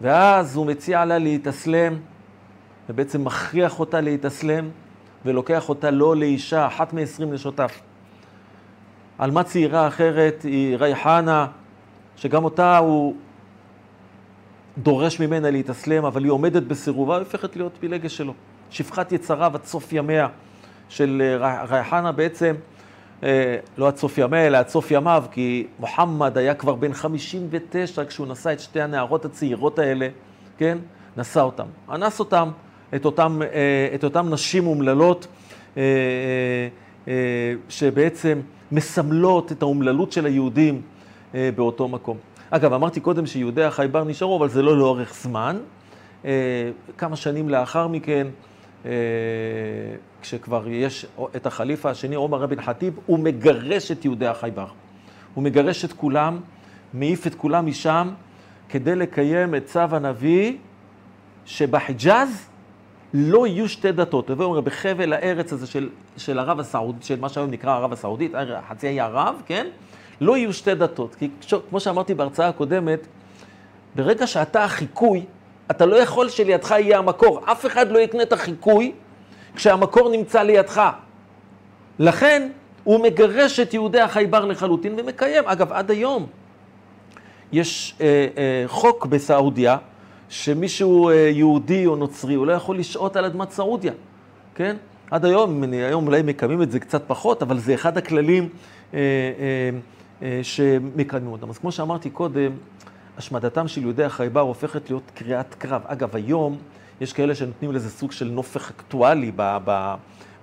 ואז 0.00 0.56
הוא 0.56 0.66
מציע 0.66 1.04
לה 1.04 1.18
להתאסלם, 1.18 1.98
ובעצם 2.88 3.24
מכריח 3.24 3.80
אותה 3.80 4.00
להתאסלם, 4.00 4.68
ולוקח 5.24 5.68
אותה 5.68 5.90
לא 5.90 6.16
לאישה, 6.16 6.66
אחת 6.66 6.92
מעשרים 6.92 7.32
נשותיו. 7.32 7.68
עלמה 9.18 9.42
צעירה 9.42 9.88
אחרת 9.88 10.42
היא 10.42 10.76
רייחנה, 10.76 11.46
שגם 12.16 12.44
אותה 12.44 12.78
הוא 12.78 13.14
דורש 14.78 15.20
ממנה 15.20 15.50
להתאסלם, 15.50 16.04
אבל 16.04 16.24
היא 16.24 16.32
עומדת 16.32 16.62
בסירובה, 16.62 17.14
היא 17.14 17.24
הופכת 17.24 17.56
להיות 17.56 17.72
פילגש 17.80 18.16
שלו. 18.16 18.34
שפחת 18.70 19.12
יצריו 19.12 19.52
עד 19.54 19.64
סוף 19.64 19.92
ימיה 19.92 20.28
של 20.88 21.36
רייחנה 21.68 22.12
בעצם 22.12 22.54
אה, 23.22 23.56
לא 23.78 23.88
עד 23.88 23.96
סוף 23.96 24.18
ימיה, 24.18 24.46
אלא 24.46 24.58
עד 24.58 24.68
סוף 24.68 24.90
ימיו, 24.90 25.24
כי 25.30 25.66
מוחמד 25.78 26.38
היה 26.38 26.54
כבר 26.54 26.74
בן 26.74 26.92
59 26.92 28.04
כשהוא 28.04 28.26
נשא 28.26 28.52
את 28.52 28.60
שתי 28.60 28.80
הנערות 28.80 29.24
הצעירות 29.24 29.78
האלה, 29.78 30.08
כן? 30.58 30.78
נשא 31.16 31.40
אותם. 31.40 31.66
אנס 31.92 32.20
אותם, 32.20 32.50
את 32.94 33.04
אותם, 33.04 33.40
אה, 33.42 33.88
את 33.94 34.04
אותם 34.04 34.30
נשים 34.30 34.66
אומללות, 34.66 35.26
אה, 35.76 35.82
שבעצם 37.68 38.40
מסמלות 38.72 39.52
את 39.52 39.62
האומללות 39.62 40.12
של 40.12 40.26
היהודים, 40.26 40.82
אה, 41.34 41.50
באותו 41.56 41.88
מקום. 41.88 42.16
אגב, 42.50 42.72
אמרתי 42.72 43.00
קודם 43.00 43.26
שיהודי 43.26 43.64
החייבר 43.64 44.04
נשארו, 44.04 44.36
אבל 44.36 44.48
זה 44.48 44.62
לא 44.62 44.78
לאורך 44.78 45.14
זמן. 45.14 45.56
אה, 46.24 46.30
כמה 46.98 47.16
שנים 47.16 47.48
לאחר 47.48 47.88
מכן, 47.88 48.26
אה, 48.86 48.90
כשכבר 50.22 50.68
יש 50.68 51.06
את 51.36 51.46
החליפה 51.46 51.90
השני, 51.90 52.14
עומר 52.14 52.44
אבן 52.44 52.62
חטיב, 52.62 52.98
הוא 53.06 53.18
מגרש 53.18 53.90
את 53.90 54.04
יהודי 54.04 54.26
החייבר. 54.26 54.66
הוא 55.34 55.44
מגרש 55.44 55.84
את 55.84 55.92
כולם, 55.92 56.40
מעיף 56.94 57.26
את 57.26 57.34
כולם 57.34 57.66
משם, 57.66 58.08
כדי 58.68 58.96
לקיים 58.96 59.54
את 59.54 59.66
צו 59.66 59.80
הנביא, 59.80 60.56
שבחיג'אז 61.46 62.48
לא 63.14 63.46
יהיו 63.46 63.68
שתי 63.68 63.92
דתות. 63.92 64.30
הווי 64.30 64.44
אומר, 64.44 64.60
בחבל 64.60 65.12
הארץ 65.12 65.52
הזה 65.52 65.66
של, 65.66 65.88
של 66.16 66.38
ערב 66.38 66.60
הסעודית, 66.60 67.02
של 67.02 67.20
מה 67.20 67.28
שהיום 67.28 67.50
נקרא 67.50 67.76
ערב 67.76 67.92
הסעודית, 67.92 68.32
חצי 68.68 68.86
האי 68.86 69.00
ערב, 69.00 69.42
כן? 69.46 69.66
לא 70.20 70.36
יהיו 70.36 70.52
שתי 70.52 70.74
דתות. 70.74 71.14
כי 71.14 71.28
כמו 71.70 71.80
שאמרתי 71.80 72.14
בהרצאה 72.14 72.48
הקודמת, 72.48 73.06
ברגע 73.94 74.26
שאתה 74.26 74.64
החיקוי, 74.64 75.24
אתה 75.70 75.86
לא 75.86 75.96
יכול 75.96 76.28
שלידך 76.28 76.70
יהיה 76.70 76.98
המקור. 76.98 77.40
אף 77.44 77.66
אחד 77.66 77.90
לא 77.90 77.98
יקנה 77.98 78.22
את 78.22 78.32
החיקוי 78.32 78.92
כשהמקור 79.54 80.10
נמצא 80.10 80.42
לידך. 80.42 80.82
לכן 81.98 82.48
הוא 82.84 83.02
מגרש 83.02 83.60
את 83.60 83.74
יהודי 83.74 84.00
החייבר 84.00 84.44
לחלוטין 84.44 84.94
ומקיים. 84.98 85.44
אגב, 85.46 85.72
עד 85.72 85.90
היום 85.90 86.26
יש 87.52 87.94
אה, 88.00 88.26
אה, 88.36 88.64
חוק 88.66 89.06
בסעודיה, 89.06 89.76
שמישהו 90.28 91.08
אה, 91.08 91.14
יהודי 91.14 91.86
או 91.86 91.96
נוצרי, 91.96 92.34
הוא 92.34 92.46
לא 92.46 92.52
יכול 92.52 92.78
לשהות 92.78 93.16
על 93.16 93.24
אדמת 93.24 93.50
סעודיה, 93.50 93.92
כן? 94.54 94.76
עד 95.10 95.24
היום, 95.24 95.62
היום 95.72 96.06
אולי 96.06 96.22
מקיימים 96.22 96.62
את 96.62 96.70
זה 96.70 96.80
קצת 96.80 97.02
פחות, 97.06 97.42
אבל 97.42 97.58
זה 97.58 97.74
אחד 97.74 97.98
הכללים 97.98 98.48
אה, 98.94 98.98
אה, 98.98 99.70
אה, 100.22 100.40
שמקדמים 100.42 101.32
אותם. 101.32 101.50
אז 101.50 101.58
כמו 101.58 101.72
שאמרתי 101.72 102.10
קודם, 102.10 102.52
השמדתם 103.18 103.68
של 103.68 103.82
יהודי 103.82 104.04
החייבר 104.04 104.40
הופכת 104.40 104.90
להיות 104.90 105.10
קריאת 105.14 105.54
קרב. 105.54 105.82
אגב, 105.86 106.16
היום 106.16 106.56
יש 107.00 107.12
כאלה 107.12 107.34
שנותנים 107.34 107.72
לזה 107.72 107.90
סוג 107.90 108.12
של 108.12 108.28
נופך 108.28 108.70
אקטואלי 108.70 109.32
ב, 109.36 109.56
ב, 109.64 109.94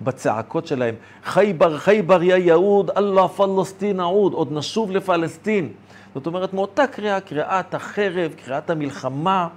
בצעקות 0.01 0.67
שלהם. 0.67 0.95
חייבר, 1.23 1.77
חייבר, 1.77 2.23
יא 2.23 2.35
יהוד, 2.35 2.89
אללה 2.97 3.27
פלסטין 3.27 3.99
אעוד, 3.99 4.33
עוד 4.33 4.51
נשוב 4.51 4.91
לפלסטין. 4.91 5.69
זאת 6.13 6.27
אומרת, 6.27 6.53
מאותה 6.53 6.87
קריאה, 6.87 7.19
קריאת 7.19 7.73
החרב, 7.73 8.33
קריאת 8.45 8.69
המלחמה, 8.69 9.47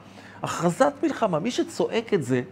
הכרזת 0.42 0.92
מלחמה. 1.02 1.38
מי 1.38 1.50
שצועק 1.50 2.14
את 2.14 2.24
זה, 2.24 2.42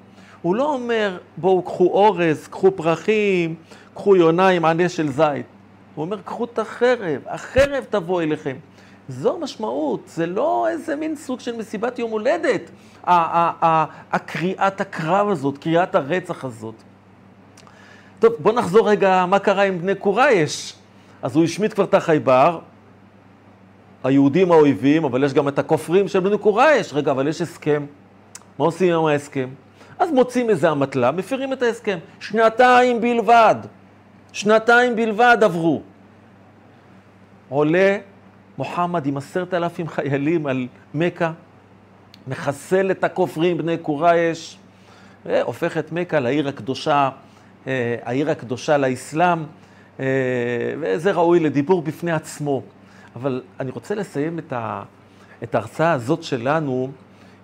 הוא 0.42 0.56
לא 0.56 0.74
אומר, 0.74 1.18
בואו, 1.36 1.62
קחו 1.62 1.84
אורז, 1.84 2.48
קחו 2.48 2.70
פרחים, 2.70 3.54
קחו 3.94 4.16
יונה 4.16 4.48
עם 4.48 4.64
ענה 4.64 4.88
של 4.88 5.08
זית. 5.08 5.46
הוא 5.94 6.04
אומר, 6.04 6.20
קחו 6.24 6.44
את 6.44 6.58
החרב, 6.58 7.20
החרב 7.26 7.84
תבוא 7.90 8.22
אליכם. 8.22 8.56
זו 9.08 9.34
המשמעות, 9.36 10.00
זה 10.06 10.26
לא 10.26 10.68
איזה 10.68 10.96
מין 10.96 11.16
סוג 11.16 11.40
של 11.40 11.56
מסיבת 11.56 11.98
יום 11.98 12.10
הולדת, 12.10 12.70
הקריאת 13.06 14.80
הקרב 14.80 15.28
הזאת, 15.28 15.58
קריאת 15.58 15.94
הרצח 15.94 16.44
הזאת. 16.44 16.74
טוב, 18.18 18.32
בוא 18.38 18.52
נחזור 18.52 18.88
רגע, 18.90 19.24
מה 19.28 19.38
קרה 19.38 19.62
עם 19.62 19.78
בני 19.78 19.94
קורייש? 19.94 20.74
אז 21.22 21.36
הוא 21.36 21.44
השמיט 21.44 21.74
כבר 21.74 21.84
את 21.84 21.94
החייבר, 21.94 22.58
היהודים 24.06 24.52
האויבים, 24.52 25.04
אבל 25.04 25.24
יש 25.24 25.34
גם 25.34 25.48
את 25.48 25.58
הכופרים 25.58 26.08
של 26.08 26.20
בני 26.20 26.38
קורייש. 26.38 26.92
רגע, 26.92 27.10
אבל 27.10 27.28
יש 27.28 27.40
הסכם. 27.40 27.86
מה 28.58 28.64
עושים 28.64 28.94
עם 28.94 29.04
ההסכם? 29.04 29.48
אז 29.98 30.10
מוצאים 30.10 30.50
איזה 30.50 30.72
אמתלה, 30.72 31.10
מפירים 31.10 31.52
את 31.52 31.62
ההסכם. 31.62 31.98
שנתיים 32.20 33.00
בלבד. 33.00 33.54
שנתיים 34.32 34.96
בלבד 34.96 35.38
עברו. 35.42 35.82
עולה 37.48 37.98
מוחמד 38.58 39.06
עם 39.06 39.16
עשרת 39.16 39.54
אלפים 39.54 39.88
חיילים 39.88 40.46
על 40.46 40.66
מכה, 40.94 41.32
מחסל 42.28 42.90
את 42.90 43.04
הכופרים 43.04 43.58
בני 43.58 43.78
קורייש, 43.78 44.58
והופך 45.26 45.78
את 45.78 45.92
מכה 45.92 46.20
לעיר 46.20 46.48
הקדושה, 46.48 47.10
אה, 47.66 47.96
העיר 48.02 48.30
הקדושה 48.30 48.76
לאסלאם, 48.76 49.38
אה, 50.00 50.04
וזה 50.80 51.12
ראוי 51.12 51.40
לדיבור 51.40 51.82
בפני 51.82 52.12
עצמו. 52.12 52.62
אבל 53.16 53.42
אני 53.60 53.70
רוצה 53.70 53.94
לסיים 53.94 54.38
את, 54.38 54.52
ה, 54.52 54.82
את 55.42 55.54
ההרצאה 55.54 55.92
הזאת 55.92 56.22
שלנו 56.22 56.90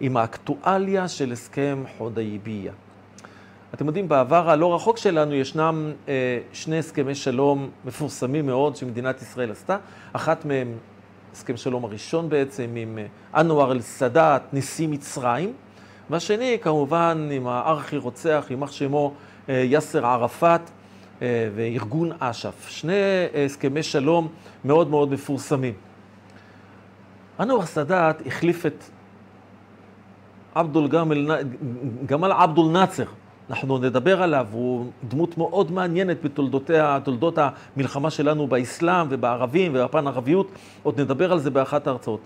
עם 0.00 0.16
האקטואליה 0.16 1.08
של 1.08 1.32
הסכם 1.32 1.84
חודייביה. 1.98 2.72
אתם 3.74 3.86
יודעים, 3.86 4.08
בעבר 4.08 4.50
הלא 4.50 4.74
רחוק 4.74 4.98
שלנו 4.98 5.34
ישנם 5.34 5.92
אה, 6.08 6.38
שני 6.52 6.78
הסכמי 6.78 7.14
שלום 7.14 7.70
מפורסמים 7.84 8.46
מאוד 8.46 8.76
שמדינת 8.76 9.22
ישראל 9.22 9.50
עשתה. 9.50 9.76
אחת 10.12 10.44
מהם, 10.44 10.74
הסכם 11.32 11.56
שלום 11.56 11.84
הראשון 11.84 12.28
בעצם, 12.28 12.70
עם 12.76 12.98
אה, 12.98 13.40
אנואר 13.40 13.72
אל-סאדאת, 13.72 14.42
נשיא 14.52 14.88
מצרים, 14.88 15.52
והשני, 16.10 16.58
כמובן, 16.62 17.28
עם 17.32 17.46
הארכי 17.46 17.96
רוצח, 17.96 18.46
יימח 18.50 18.72
שמו 18.72 19.12
אה, 19.48 19.54
יאסר 19.54 20.06
ערפאת 20.06 20.70
וארגון 21.54 22.10
אש"ף. 22.18 22.68
שני 22.68 22.92
אה, 22.92 23.44
הסכמי 23.44 23.82
שלום 23.82 24.28
מאוד 24.64 24.90
מאוד 24.90 25.12
מפורסמים. 25.12 25.74
אנואר 27.40 27.66
סאדאת 27.66 28.26
החליף 28.26 28.66
את 28.66 28.84
עבדול 30.54 30.88
גמל, 30.88 31.30
גמל 32.06 32.32
עבדול 32.32 32.72
נאצר, 32.72 33.04
אנחנו 33.50 33.78
נדבר 33.78 34.22
עליו, 34.22 34.46
הוא 34.52 34.86
דמות 35.08 35.38
מאוד 35.38 35.72
מעניינת 35.72 36.22
בתולדותיה, 36.22 36.98
תולדות 37.04 37.38
המלחמה 37.38 38.10
שלנו 38.10 38.46
באסלאם 38.46 39.06
ובערבים 39.10 39.72
ובפן 39.74 40.06
ערביות, 40.06 40.50
עוד 40.82 41.00
נדבר 41.00 41.32
על 41.32 41.38
זה 41.38 41.50
באחת 41.50 41.86
ההרצאות. 41.86 42.20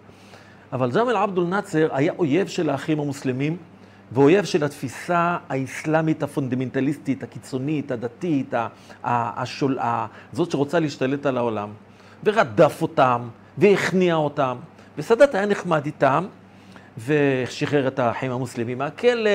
אבל 0.72 0.90
ג'מאל 0.90 1.16
עבדול 1.16 1.44
נאצר 1.44 1.88
היה 1.90 2.12
אויב 2.18 2.46
של 2.46 2.70
האחים 2.70 3.00
המוסלמים, 3.00 3.56
ואויב 4.12 4.44
של 4.44 4.64
התפיסה 4.64 5.36
האסלאמית 5.48 6.22
הפונדמנטליסטית, 6.22 7.22
הקיצונית, 7.22 7.90
הדתית, 7.90 8.54
השול... 9.04 9.78
זאת 10.32 10.50
שרוצה 10.50 10.80
להשתלט 10.80 11.26
על 11.26 11.36
העולם. 11.36 11.68
ורדף 12.24 12.82
אותם, 12.82 13.28
והכניע 13.58 14.14
אותם, 14.14 14.56
וסאדאת 14.98 15.34
היה 15.34 15.46
נחמד 15.46 15.86
איתם, 15.86 16.26
ושחרר 17.06 17.88
את 17.88 17.98
האחים 17.98 18.32
המוסלמים 18.32 18.78
מהכלא, 18.78 19.30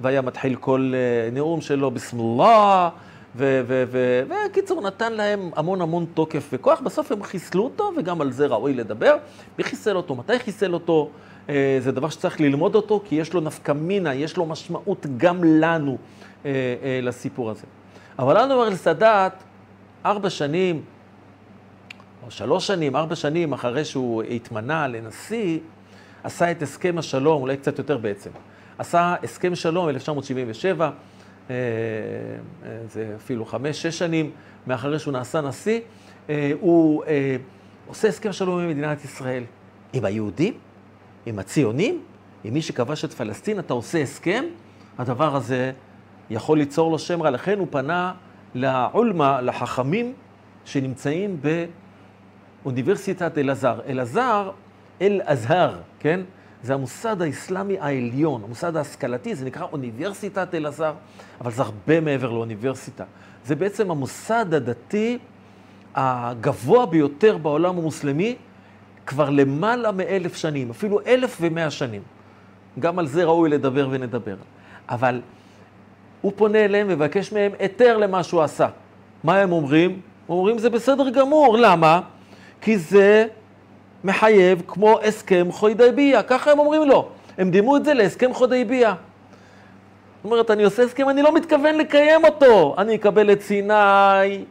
והיה 0.00 0.22
מתחיל 0.22 0.56
כל 0.56 0.92
אה, 0.94 1.30
נאום 1.30 1.60
שלו 1.60 1.90
בסמולה, 1.90 2.88
וקיצור, 3.36 4.80
נתן 4.80 5.12
להם 5.12 5.50
המון 5.56 5.80
המון 5.80 6.06
תוקף 6.14 6.48
וכוח. 6.52 6.80
בסוף 6.80 7.12
הם 7.12 7.22
חיסלו 7.22 7.64
אותו, 7.64 7.92
וגם 7.96 8.20
על 8.20 8.32
זה 8.32 8.46
ראוי 8.46 8.74
לדבר. 8.74 9.16
מי 9.58 9.64
חיסל 9.64 9.96
אותו? 9.96 10.14
מתי 10.14 10.38
חיסל 10.38 10.74
אותו? 10.74 11.10
אה, 11.48 11.76
זה 11.80 11.92
דבר 11.92 12.08
שצריך 12.08 12.40
ללמוד 12.40 12.74
אותו, 12.74 13.02
כי 13.04 13.14
יש 13.14 13.32
לו 13.32 13.40
נפקא 13.40 13.72
מינה, 13.72 14.14
יש 14.14 14.36
לו 14.36 14.46
משמעות 14.46 15.06
גם 15.16 15.44
לנו 15.44 15.98
אה, 16.44 16.50
לסיפור 17.02 17.50
הזה. 17.50 17.66
אבל 18.18 18.36
אנואר 18.36 18.68
אל-סאדאת, 18.68 19.32
ארבע 20.04 20.30
שנים, 20.30 20.82
או 22.26 22.30
שלוש 22.30 22.66
שנים, 22.66 22.96
ארבע 22.96 23.16
שנים 23.16 23.52
אחרי 23.52 23.84
שהוא 23.84 24.22
התמנה 24.22 24.88
לנשיא, 24.88 25.58
עשה 26.24 26.50
את 26.50 26.62
הסכם 26.62 26.98
השלום, 26.98 27.42
אולי 27.42 27.56
קצת 27.56 27.78
יותר 27.78 27.98
בעצם. 27.98 28.30
עשה 28.78 29.14
הסכם 29.22 29.54
שלום 29.54 29.88
ב-1977, 29.92 30.80
אה, 30.80 30.90
אה, 31.50 31.56
זה 32.88 33.12
אפילו 33.16 33.44
חמש, 33.44 33.82
שש 33.82 33.98
שנים 33.98 34.30
מאחרי 34.66 34.98
שהוא 34.98 35.12
נעשה 35.12 35.40
נשיא, 35.40 35.80
אה, 36.30 36.52
הוא 36.60 37.04
עושה 37.86 38.08
הסכם 38.08 38.32
שלום 38.32 38.58
עם 38.58 38.68
מדינת 38.68 39.04
ישראל, 39.04 39.44
עם 39.92 40.04
היהודים, 40.04 40.54
עם 41.26 41.38
הציונים, 41.38 42.02
עם 42.44 42.54
מי 42.54 42.62
שכבש 42.62 43.04
את 43.04 43.12
פלסטין, 43.12 43.58
אתה 43.58 43.74
עושה 43.74 44.02
הסכם, 44.02 44.44
הדבר 44.98 45.36
הזה 45.36 45.72
יכול 46.30 46.58
ליצור 46.58 46.90
לו 46.90 46.98
שם 46.98 47.22
רע. 47.22 47.30
לכן 47.30 47.58
הוא 47.58 47.66
פנה 47.70 48.12
לעולמה, 48.54 49.40
לחכמים 49.40 50.12
שנמצאים 50.64 51.40
באוניברסיטת 52.62 53.38
אלעזר. 53.38 53.80
אלעזר, 53.86 54.50
אל-אזהר, 55.00 55.80
כן? 56.00 56.20
זה 56.62 56.74
המוסד 56.74 57.22
האסלאמי 57.22 57.78
העליון, 57.80 58.44
המוסד 58.44 58.76
ההשכלתי, 58.76 59.34
זה 59.34 59.44
נקרא 59.44 59.66
אוניברסיטת 59.72 60.54
אלעזר, 60.54 60.92
אבל 61.40 61.50
זה 61.50 61.62
הרבה 61.62 62.00
מעבר 62.00 62.30
לאוניברסיטה. 62.30 63.04
זה 63.44 63.54
בעצם 63.54 63.90
המוסד 63.90 64.54
הדתי 64.54 65.18
הגבוה 65.94 66.86
ביותר 66.86 67.38
בעולם 67.38 67.78
המוסלמי 67.78 68.36
כבר 69.06 69.30
למעלה 69.30 69.92
מאלף 69.92 70.36
שנים, 70.36 70.70
אפילו 70.70 71.00
אלף 71.06 71.38
ומאה 71.40 71.70
שנים. 71.70 72.02
גם 72.78 72.98
על 72.98 73.06
זה 73.06 73.24
ראוי 73.24 73.50
לדבר 73.50 73.88
ונדבר. 73.90 74.36
אבל 74.88 75.20
הוא 76.20 76.32
פונה 76.36 76.64
אליהם 76.64 76.86
ומבקש 76.90 77.32
מהם 77.32 77.52
היתר 77.58 77.96
למה 77.96 78.22
שהוא 78.22 78.42
עשה. 78.42 78.68
מה 79.24 79.38
הם 79.38 79.52
אומרים? 79.52 79.90
הם 79.90 80.34
אומרים, 80.34 80.58
זה 80.58 80.70
בסדר 80.70 81.10
גמור. 81.10 81.58
למה? 81.58 82.00
כי 82.60 82.78
זה 82.78 83.26
מחייב 84.04 84.62
כמו 84.66 85.00
הסכם 85.00 85.48
חוידייביה, 85.50 86.22
ככה 86.22 86.52
הם 86.52 86.58
אומרים 86.58 86.88
לו. 86.88 87.08
הם 87.38 87.50
דימו 87.50 87.76
את 87.76 87.84
זה 87.84 87.94
להסכם 87.94 88.34
חוידייביה. 88.34 88.94
זאת 90.24 90.24
אומרת, 90.24 90.50
אני 90.50 90.64
עושה 90.64 90.82
הסכם, 90.82 91.08
אני 91.08 91.22
לא 91.22 91.34
מתכוון 91.34 91.74
לקיים 91.74 92.24
אותו. 92.24 92.74
אני 92.78 92.94
אקבל 92.94 93.32
את 93.32 93.42
סיני, 93.42 94.44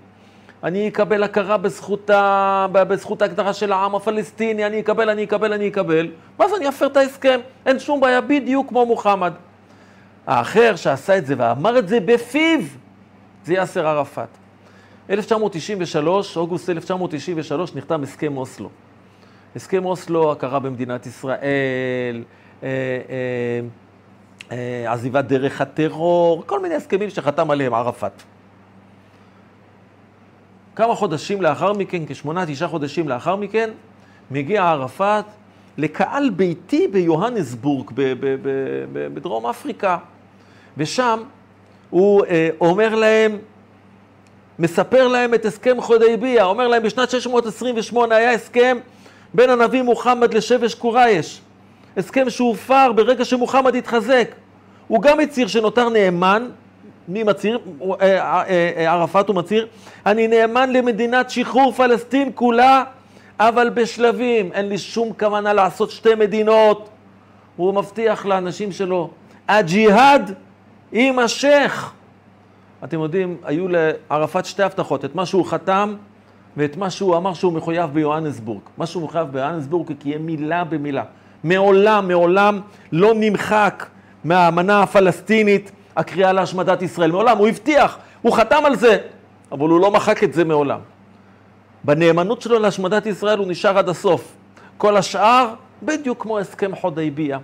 אני 0.63 0.87
אקבל 0.87 1.23
הכרה 1.23 1.57
בזכות, 1.57 2.09
ה... 2.09 2.67
בזכות 2.71 3.21
ההגדרה 3.21 3.53
של 3.53 3.71
העם 3.71 3.95
הפלסטיני, 3.95 4.65
אני 4.65 4.79
אקבל, 4.79 5.09
אני 5.09 5.23
אקבל, 5.23 5.53
אני 5.53 5.67
אקבל, 5.67 6.11
ואז 6.39 6.53
אני 6.53 6.69
אפר 6.69 6.87
את 6.87 6.97
ההסכם, 6.97 7.39
אין 7.65 7.79
שום 7.79 8.01
בעיה, 8.01 8.21
בדיוק 8.21 8.69
כמו 8.69 8.85
מוחמד. 8.85 9.33
האחר 10.27 10.75
שעשה 10.75 11.17
את 11.17 11.25
זה 11.25 11.35
ואמר 11.37 11.79
את 11.79 11.87
זה 11.87 11.99
בפיו, 11.99 12.59
זה 13.45 13.53
יאסר 13.53 13.87
ערפאת. 13.87 14.27
1993, 15.09 16.37
אוגוסט 16.37 16.69
1993, 16.69 17.75
נחתם 17.75 18.03
הסכם 18.03 18.37
אוסלו. 18.37 18.69
הסכם 19.55 19.85
אוסלו, 19.85 20.31
הכרה 20.31 20.59
במדינת 20.59 21.05
ישראל, 21.05 22.23
אה, 22.63 22.67
אה, 22.69 23.59
אה, 24.51 24.93
עזיבת 24.93 25.25
דרך 25.25 25.61
הטרור, 25.61 26.43
כל 26.45 26.59
מיני 26.59 26.75
הסכמים 26.75 27.09
שחתם 27.09 27.51
עליהם 27.51 27.73
ערפאת. 27.73 28.23
כמה 30.75 30.95
חודשים 30.95 31.41
לאחר 31.41 31.73
מכן, 31.73 32.05
כשמונה, 32.07 32.45
תשעה 32.45 32.67
חודשים 32.67 33.09
לאחר 33.09 33.35
מכן, 33.35 33.69
מגיע 34.31 34.63
ערפאת 34.69 35.25
לקהל 35.77 36.29
ביתי 36.29 36.87
ביוהנסבורג, 36.87 37.91
בדרום 39.13 39.47
אפריקה. 39.47 39.97
ושם 40.77 41.19
הוא 41.89 42.25
אה, 42.25 42.49
אומר 42.61 42.95
להם, 42.95 43.37
מספר 44.59 45.07
להם 45.07 45.33
את 45.33 45.45
הסכם 45.45 45.81
חודייביה, 45.81 46.43
אומר 46.43 46.67
להם 46.67 46.83
בשנת 46.83 47.09
628 47.09 48.15
היה 48.15 48.31
הסכם 48.31 48.77
בין 49.33 49.49
הנביא 49.49 49.81
מוחמד 49.81 50.33
לשבש 50.33 50.75
קורייש. 50.75 51.41
הסכם 51.97 52.29
שהופר 52.29 52.91
ברגע 52.91 53.25
שמוחמד 53.25 53.75
התחזק. 53.75 54.27
הוא 54.87 55.01
גם 55.01 55.19
הצהיר 55.19 55.47
שנותר 55.47 55.89
נאמן, 55.89 56.49
מי 57.07 57.23
מצהיר? 57.23 57.59
אה, 57.81 57.95
אה, 58.01 58.43
אה, 58.49 58.91
ערפאת 58.91 59.27
הוא 59.27 59.35
מצהיר, 59.35 59.67
אני 60.05 60.27
נאמן 60.27 60.73
למדינת 60.73 61.29
שחרור 61.29 61.71
פלסטין 61.71 62.31
כולה, 62.35 62.83
אבל 63.39 63.69
בשלבים, 63.69 64.51
אין 64.51 64.69
לי 64.69 64.77
שום 64.77 65.13
כוונה 65.19 65.53
לעשות 65.53 65.91
שתי 65.91 66.15
מדינות. 66.15 66.89
הוא 67.55 67.73
מבטיח 67.73 68.25
לאנשים 68.25 68.71
שלו, 68.71 69.09
הג'יהאד 69.47 70.33
יימשך. 70.91 71.91
אתם 72.83 72.99
יודעים, 72.99 73.37
היו 73.43 73.65
לערפאת 73.69 74.45
שתי 74.45 74.63
הבטחות, 74.63 75.05
את 75.05 75.15
מה 75.15 75.25
שהוא 75.25 75.45
חתם 75.45 75.95
ואת 76.57 76.77
מה 76.77 76.89
שהוא 76.89 77.17
אמר 77.17 77.33
שהוא 77.33 77.53
מחויב 77.53 77.89
ביוהנסבורג. 77.93 78.61
מה 78.77 78.85
שהוא 78.85 79.03
מחויב 79.03 79.27
ביוהנסבורג 79.27 79.91
יהיה 80.05 80.17
מילה 80.17 80.63
במילה. 80.63 81.03
מעולם, 81.43 82.07
מעולם 82.07 82.61
לא 82.91 83.13
נמחק 83.15 83.85
מהאמנה 84.23 84.83
הפלסטינית 84.83 85.71
הקריאה 85.95 86.33
להשמדת 86.33 86.81
ישראל. 86.81 87.11
מעולם, 87.11 87.37
הוא 87.37 87.47
הבטיח, 87.47 87.97
הוא 88.21 88.35
חתם 88.35 88.65
על 88.65 88.75
זה, 88.75 88.97
אבל 89.51 89.69
הוא 89.69 89.79
לא 89.79 89.91
מחק 89.91 90.23
את 90.23 90.33
זה 90.33 90.43
מעולם. 90.43 90.79
בנאמנות 91.83 92.41
שלו 92.41 92.59
להשמדת 92.59 93.05
ישראל 93.05 93.39
הוא 93.39 93.47
נשאר 93.47 93.77
עד 93.77 93.89
הסוף. 93.89 94.35
כל 94.77 94.97
השאר, 94.97 95.53
בדיוק 95.83 96.21
כמו 96.21 96.39
הסכם 96.39 96.75
חודייביה. 96.75 97.39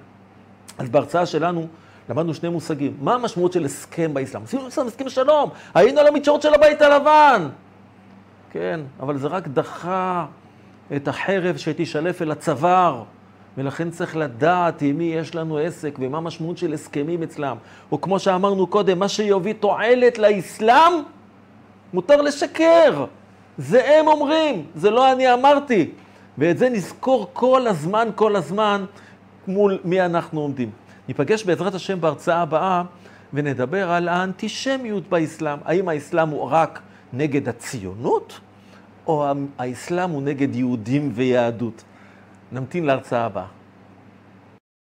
אז 0.78 0.90
בהרצאה 0.90 1.26
שלנו 1.26 1.68
למדנו 2.10 2.34
שני 2.34 2.50
מושגים. 2.50 2.98
מה 3.02 3.14
המשמעות 3.14 3.54
של 3.54 3.66
הסכם 3.66 4.14
באסלאם? 4.14 4.44
עשינו 4.44 4.68
הסכם 4.88 5.10
שלום, 5.10 5.50
היינו 5.74 6.00
על 6.00 6.08
המדשאות 6.08 6.42
של 6.42 6.54
הבית 6.54 6.82
הלבן. 6.82 7.50
כן, 8.52 8.80
אבל 9.00 9.18
זה 9.18 9.28
רק 9.28 9.48
דחה 9.48 10.26
את 10.96 11.08
החרב 11.08 11.58
שתישלף 11.58 12.22
אל 12.22 12.32
הצוואר. 12.32 13.04
ולכן 13.60 13.89
צריך 13.89 14.17
לדעת 14.17 14.82
עם 14.82 14.98
מי 14.98 15.04
יש 15.04 15.36
לנו 15.36 15.58
עסק 15.58 15.95
ומה 16.00 16.17
המשמעות 16.17 16.58
של 16.58 16.74
הסכמים 16.74 17.24
אצלם. 17.24 17.58
או 17.91 18.02
כמו 18.02 18.19
שאמרנו 18.19 18.67
קודם, 18.67 19.00
מה 19.00 19.08
שיביא 19.08 19.54
תועלת 19.60 20.17
לאסלאם, 20.17 20.93
מותר 21.93 22.22
לשקר. 22.22 23.06
זה 23.58 24.00
הם 24.00 24.08
אומרים, 24.08 24.65
זה 24.76 24.89
לא 24.89 25.12
אני 25.12 25.34
אמרתי. 25.34 25.91
ואת 26.38 26.58
זה 26.58 26.69
נזכור 26.69 27.30
כל 27.34 27.67
הזמן, 27.67 28.08
כל 28.15 28.36
הזמן, 28.36 28.86
מול 29.48 29.80
מי 29.84 30.02
אנחנו 30.02 30.41
עומדים. 30.41 30.69
ניפגש 31.08 31.43
בעזרת 31.43 31.76
השם 31.76 32.02
בהרצאה 32.02 32.41
הבאה 32.41 32.84
ונדבר 33.34 33.91
על 33.91 34.08
האנטישמיות 34.08 35.10
באסלאם. 35.10 35.58
האם 35.65 35.89
האסלאם 35.89 36.30
הוא 36.30 36.48
רק 36.52 36.80
נגד 37.13 37.50
הציונות, 37.50 38.39
או 39.08 39.26
האסלאם 39.58 40.10
הוא 40.10 40.22
נגד 40.22 40.56
יהודים 40.56 41.12
ויהדות? 41.13 41.84
נמתין 42.52 42.86
להרצאה 42.86 43.26
הבאה. 43.26 43.59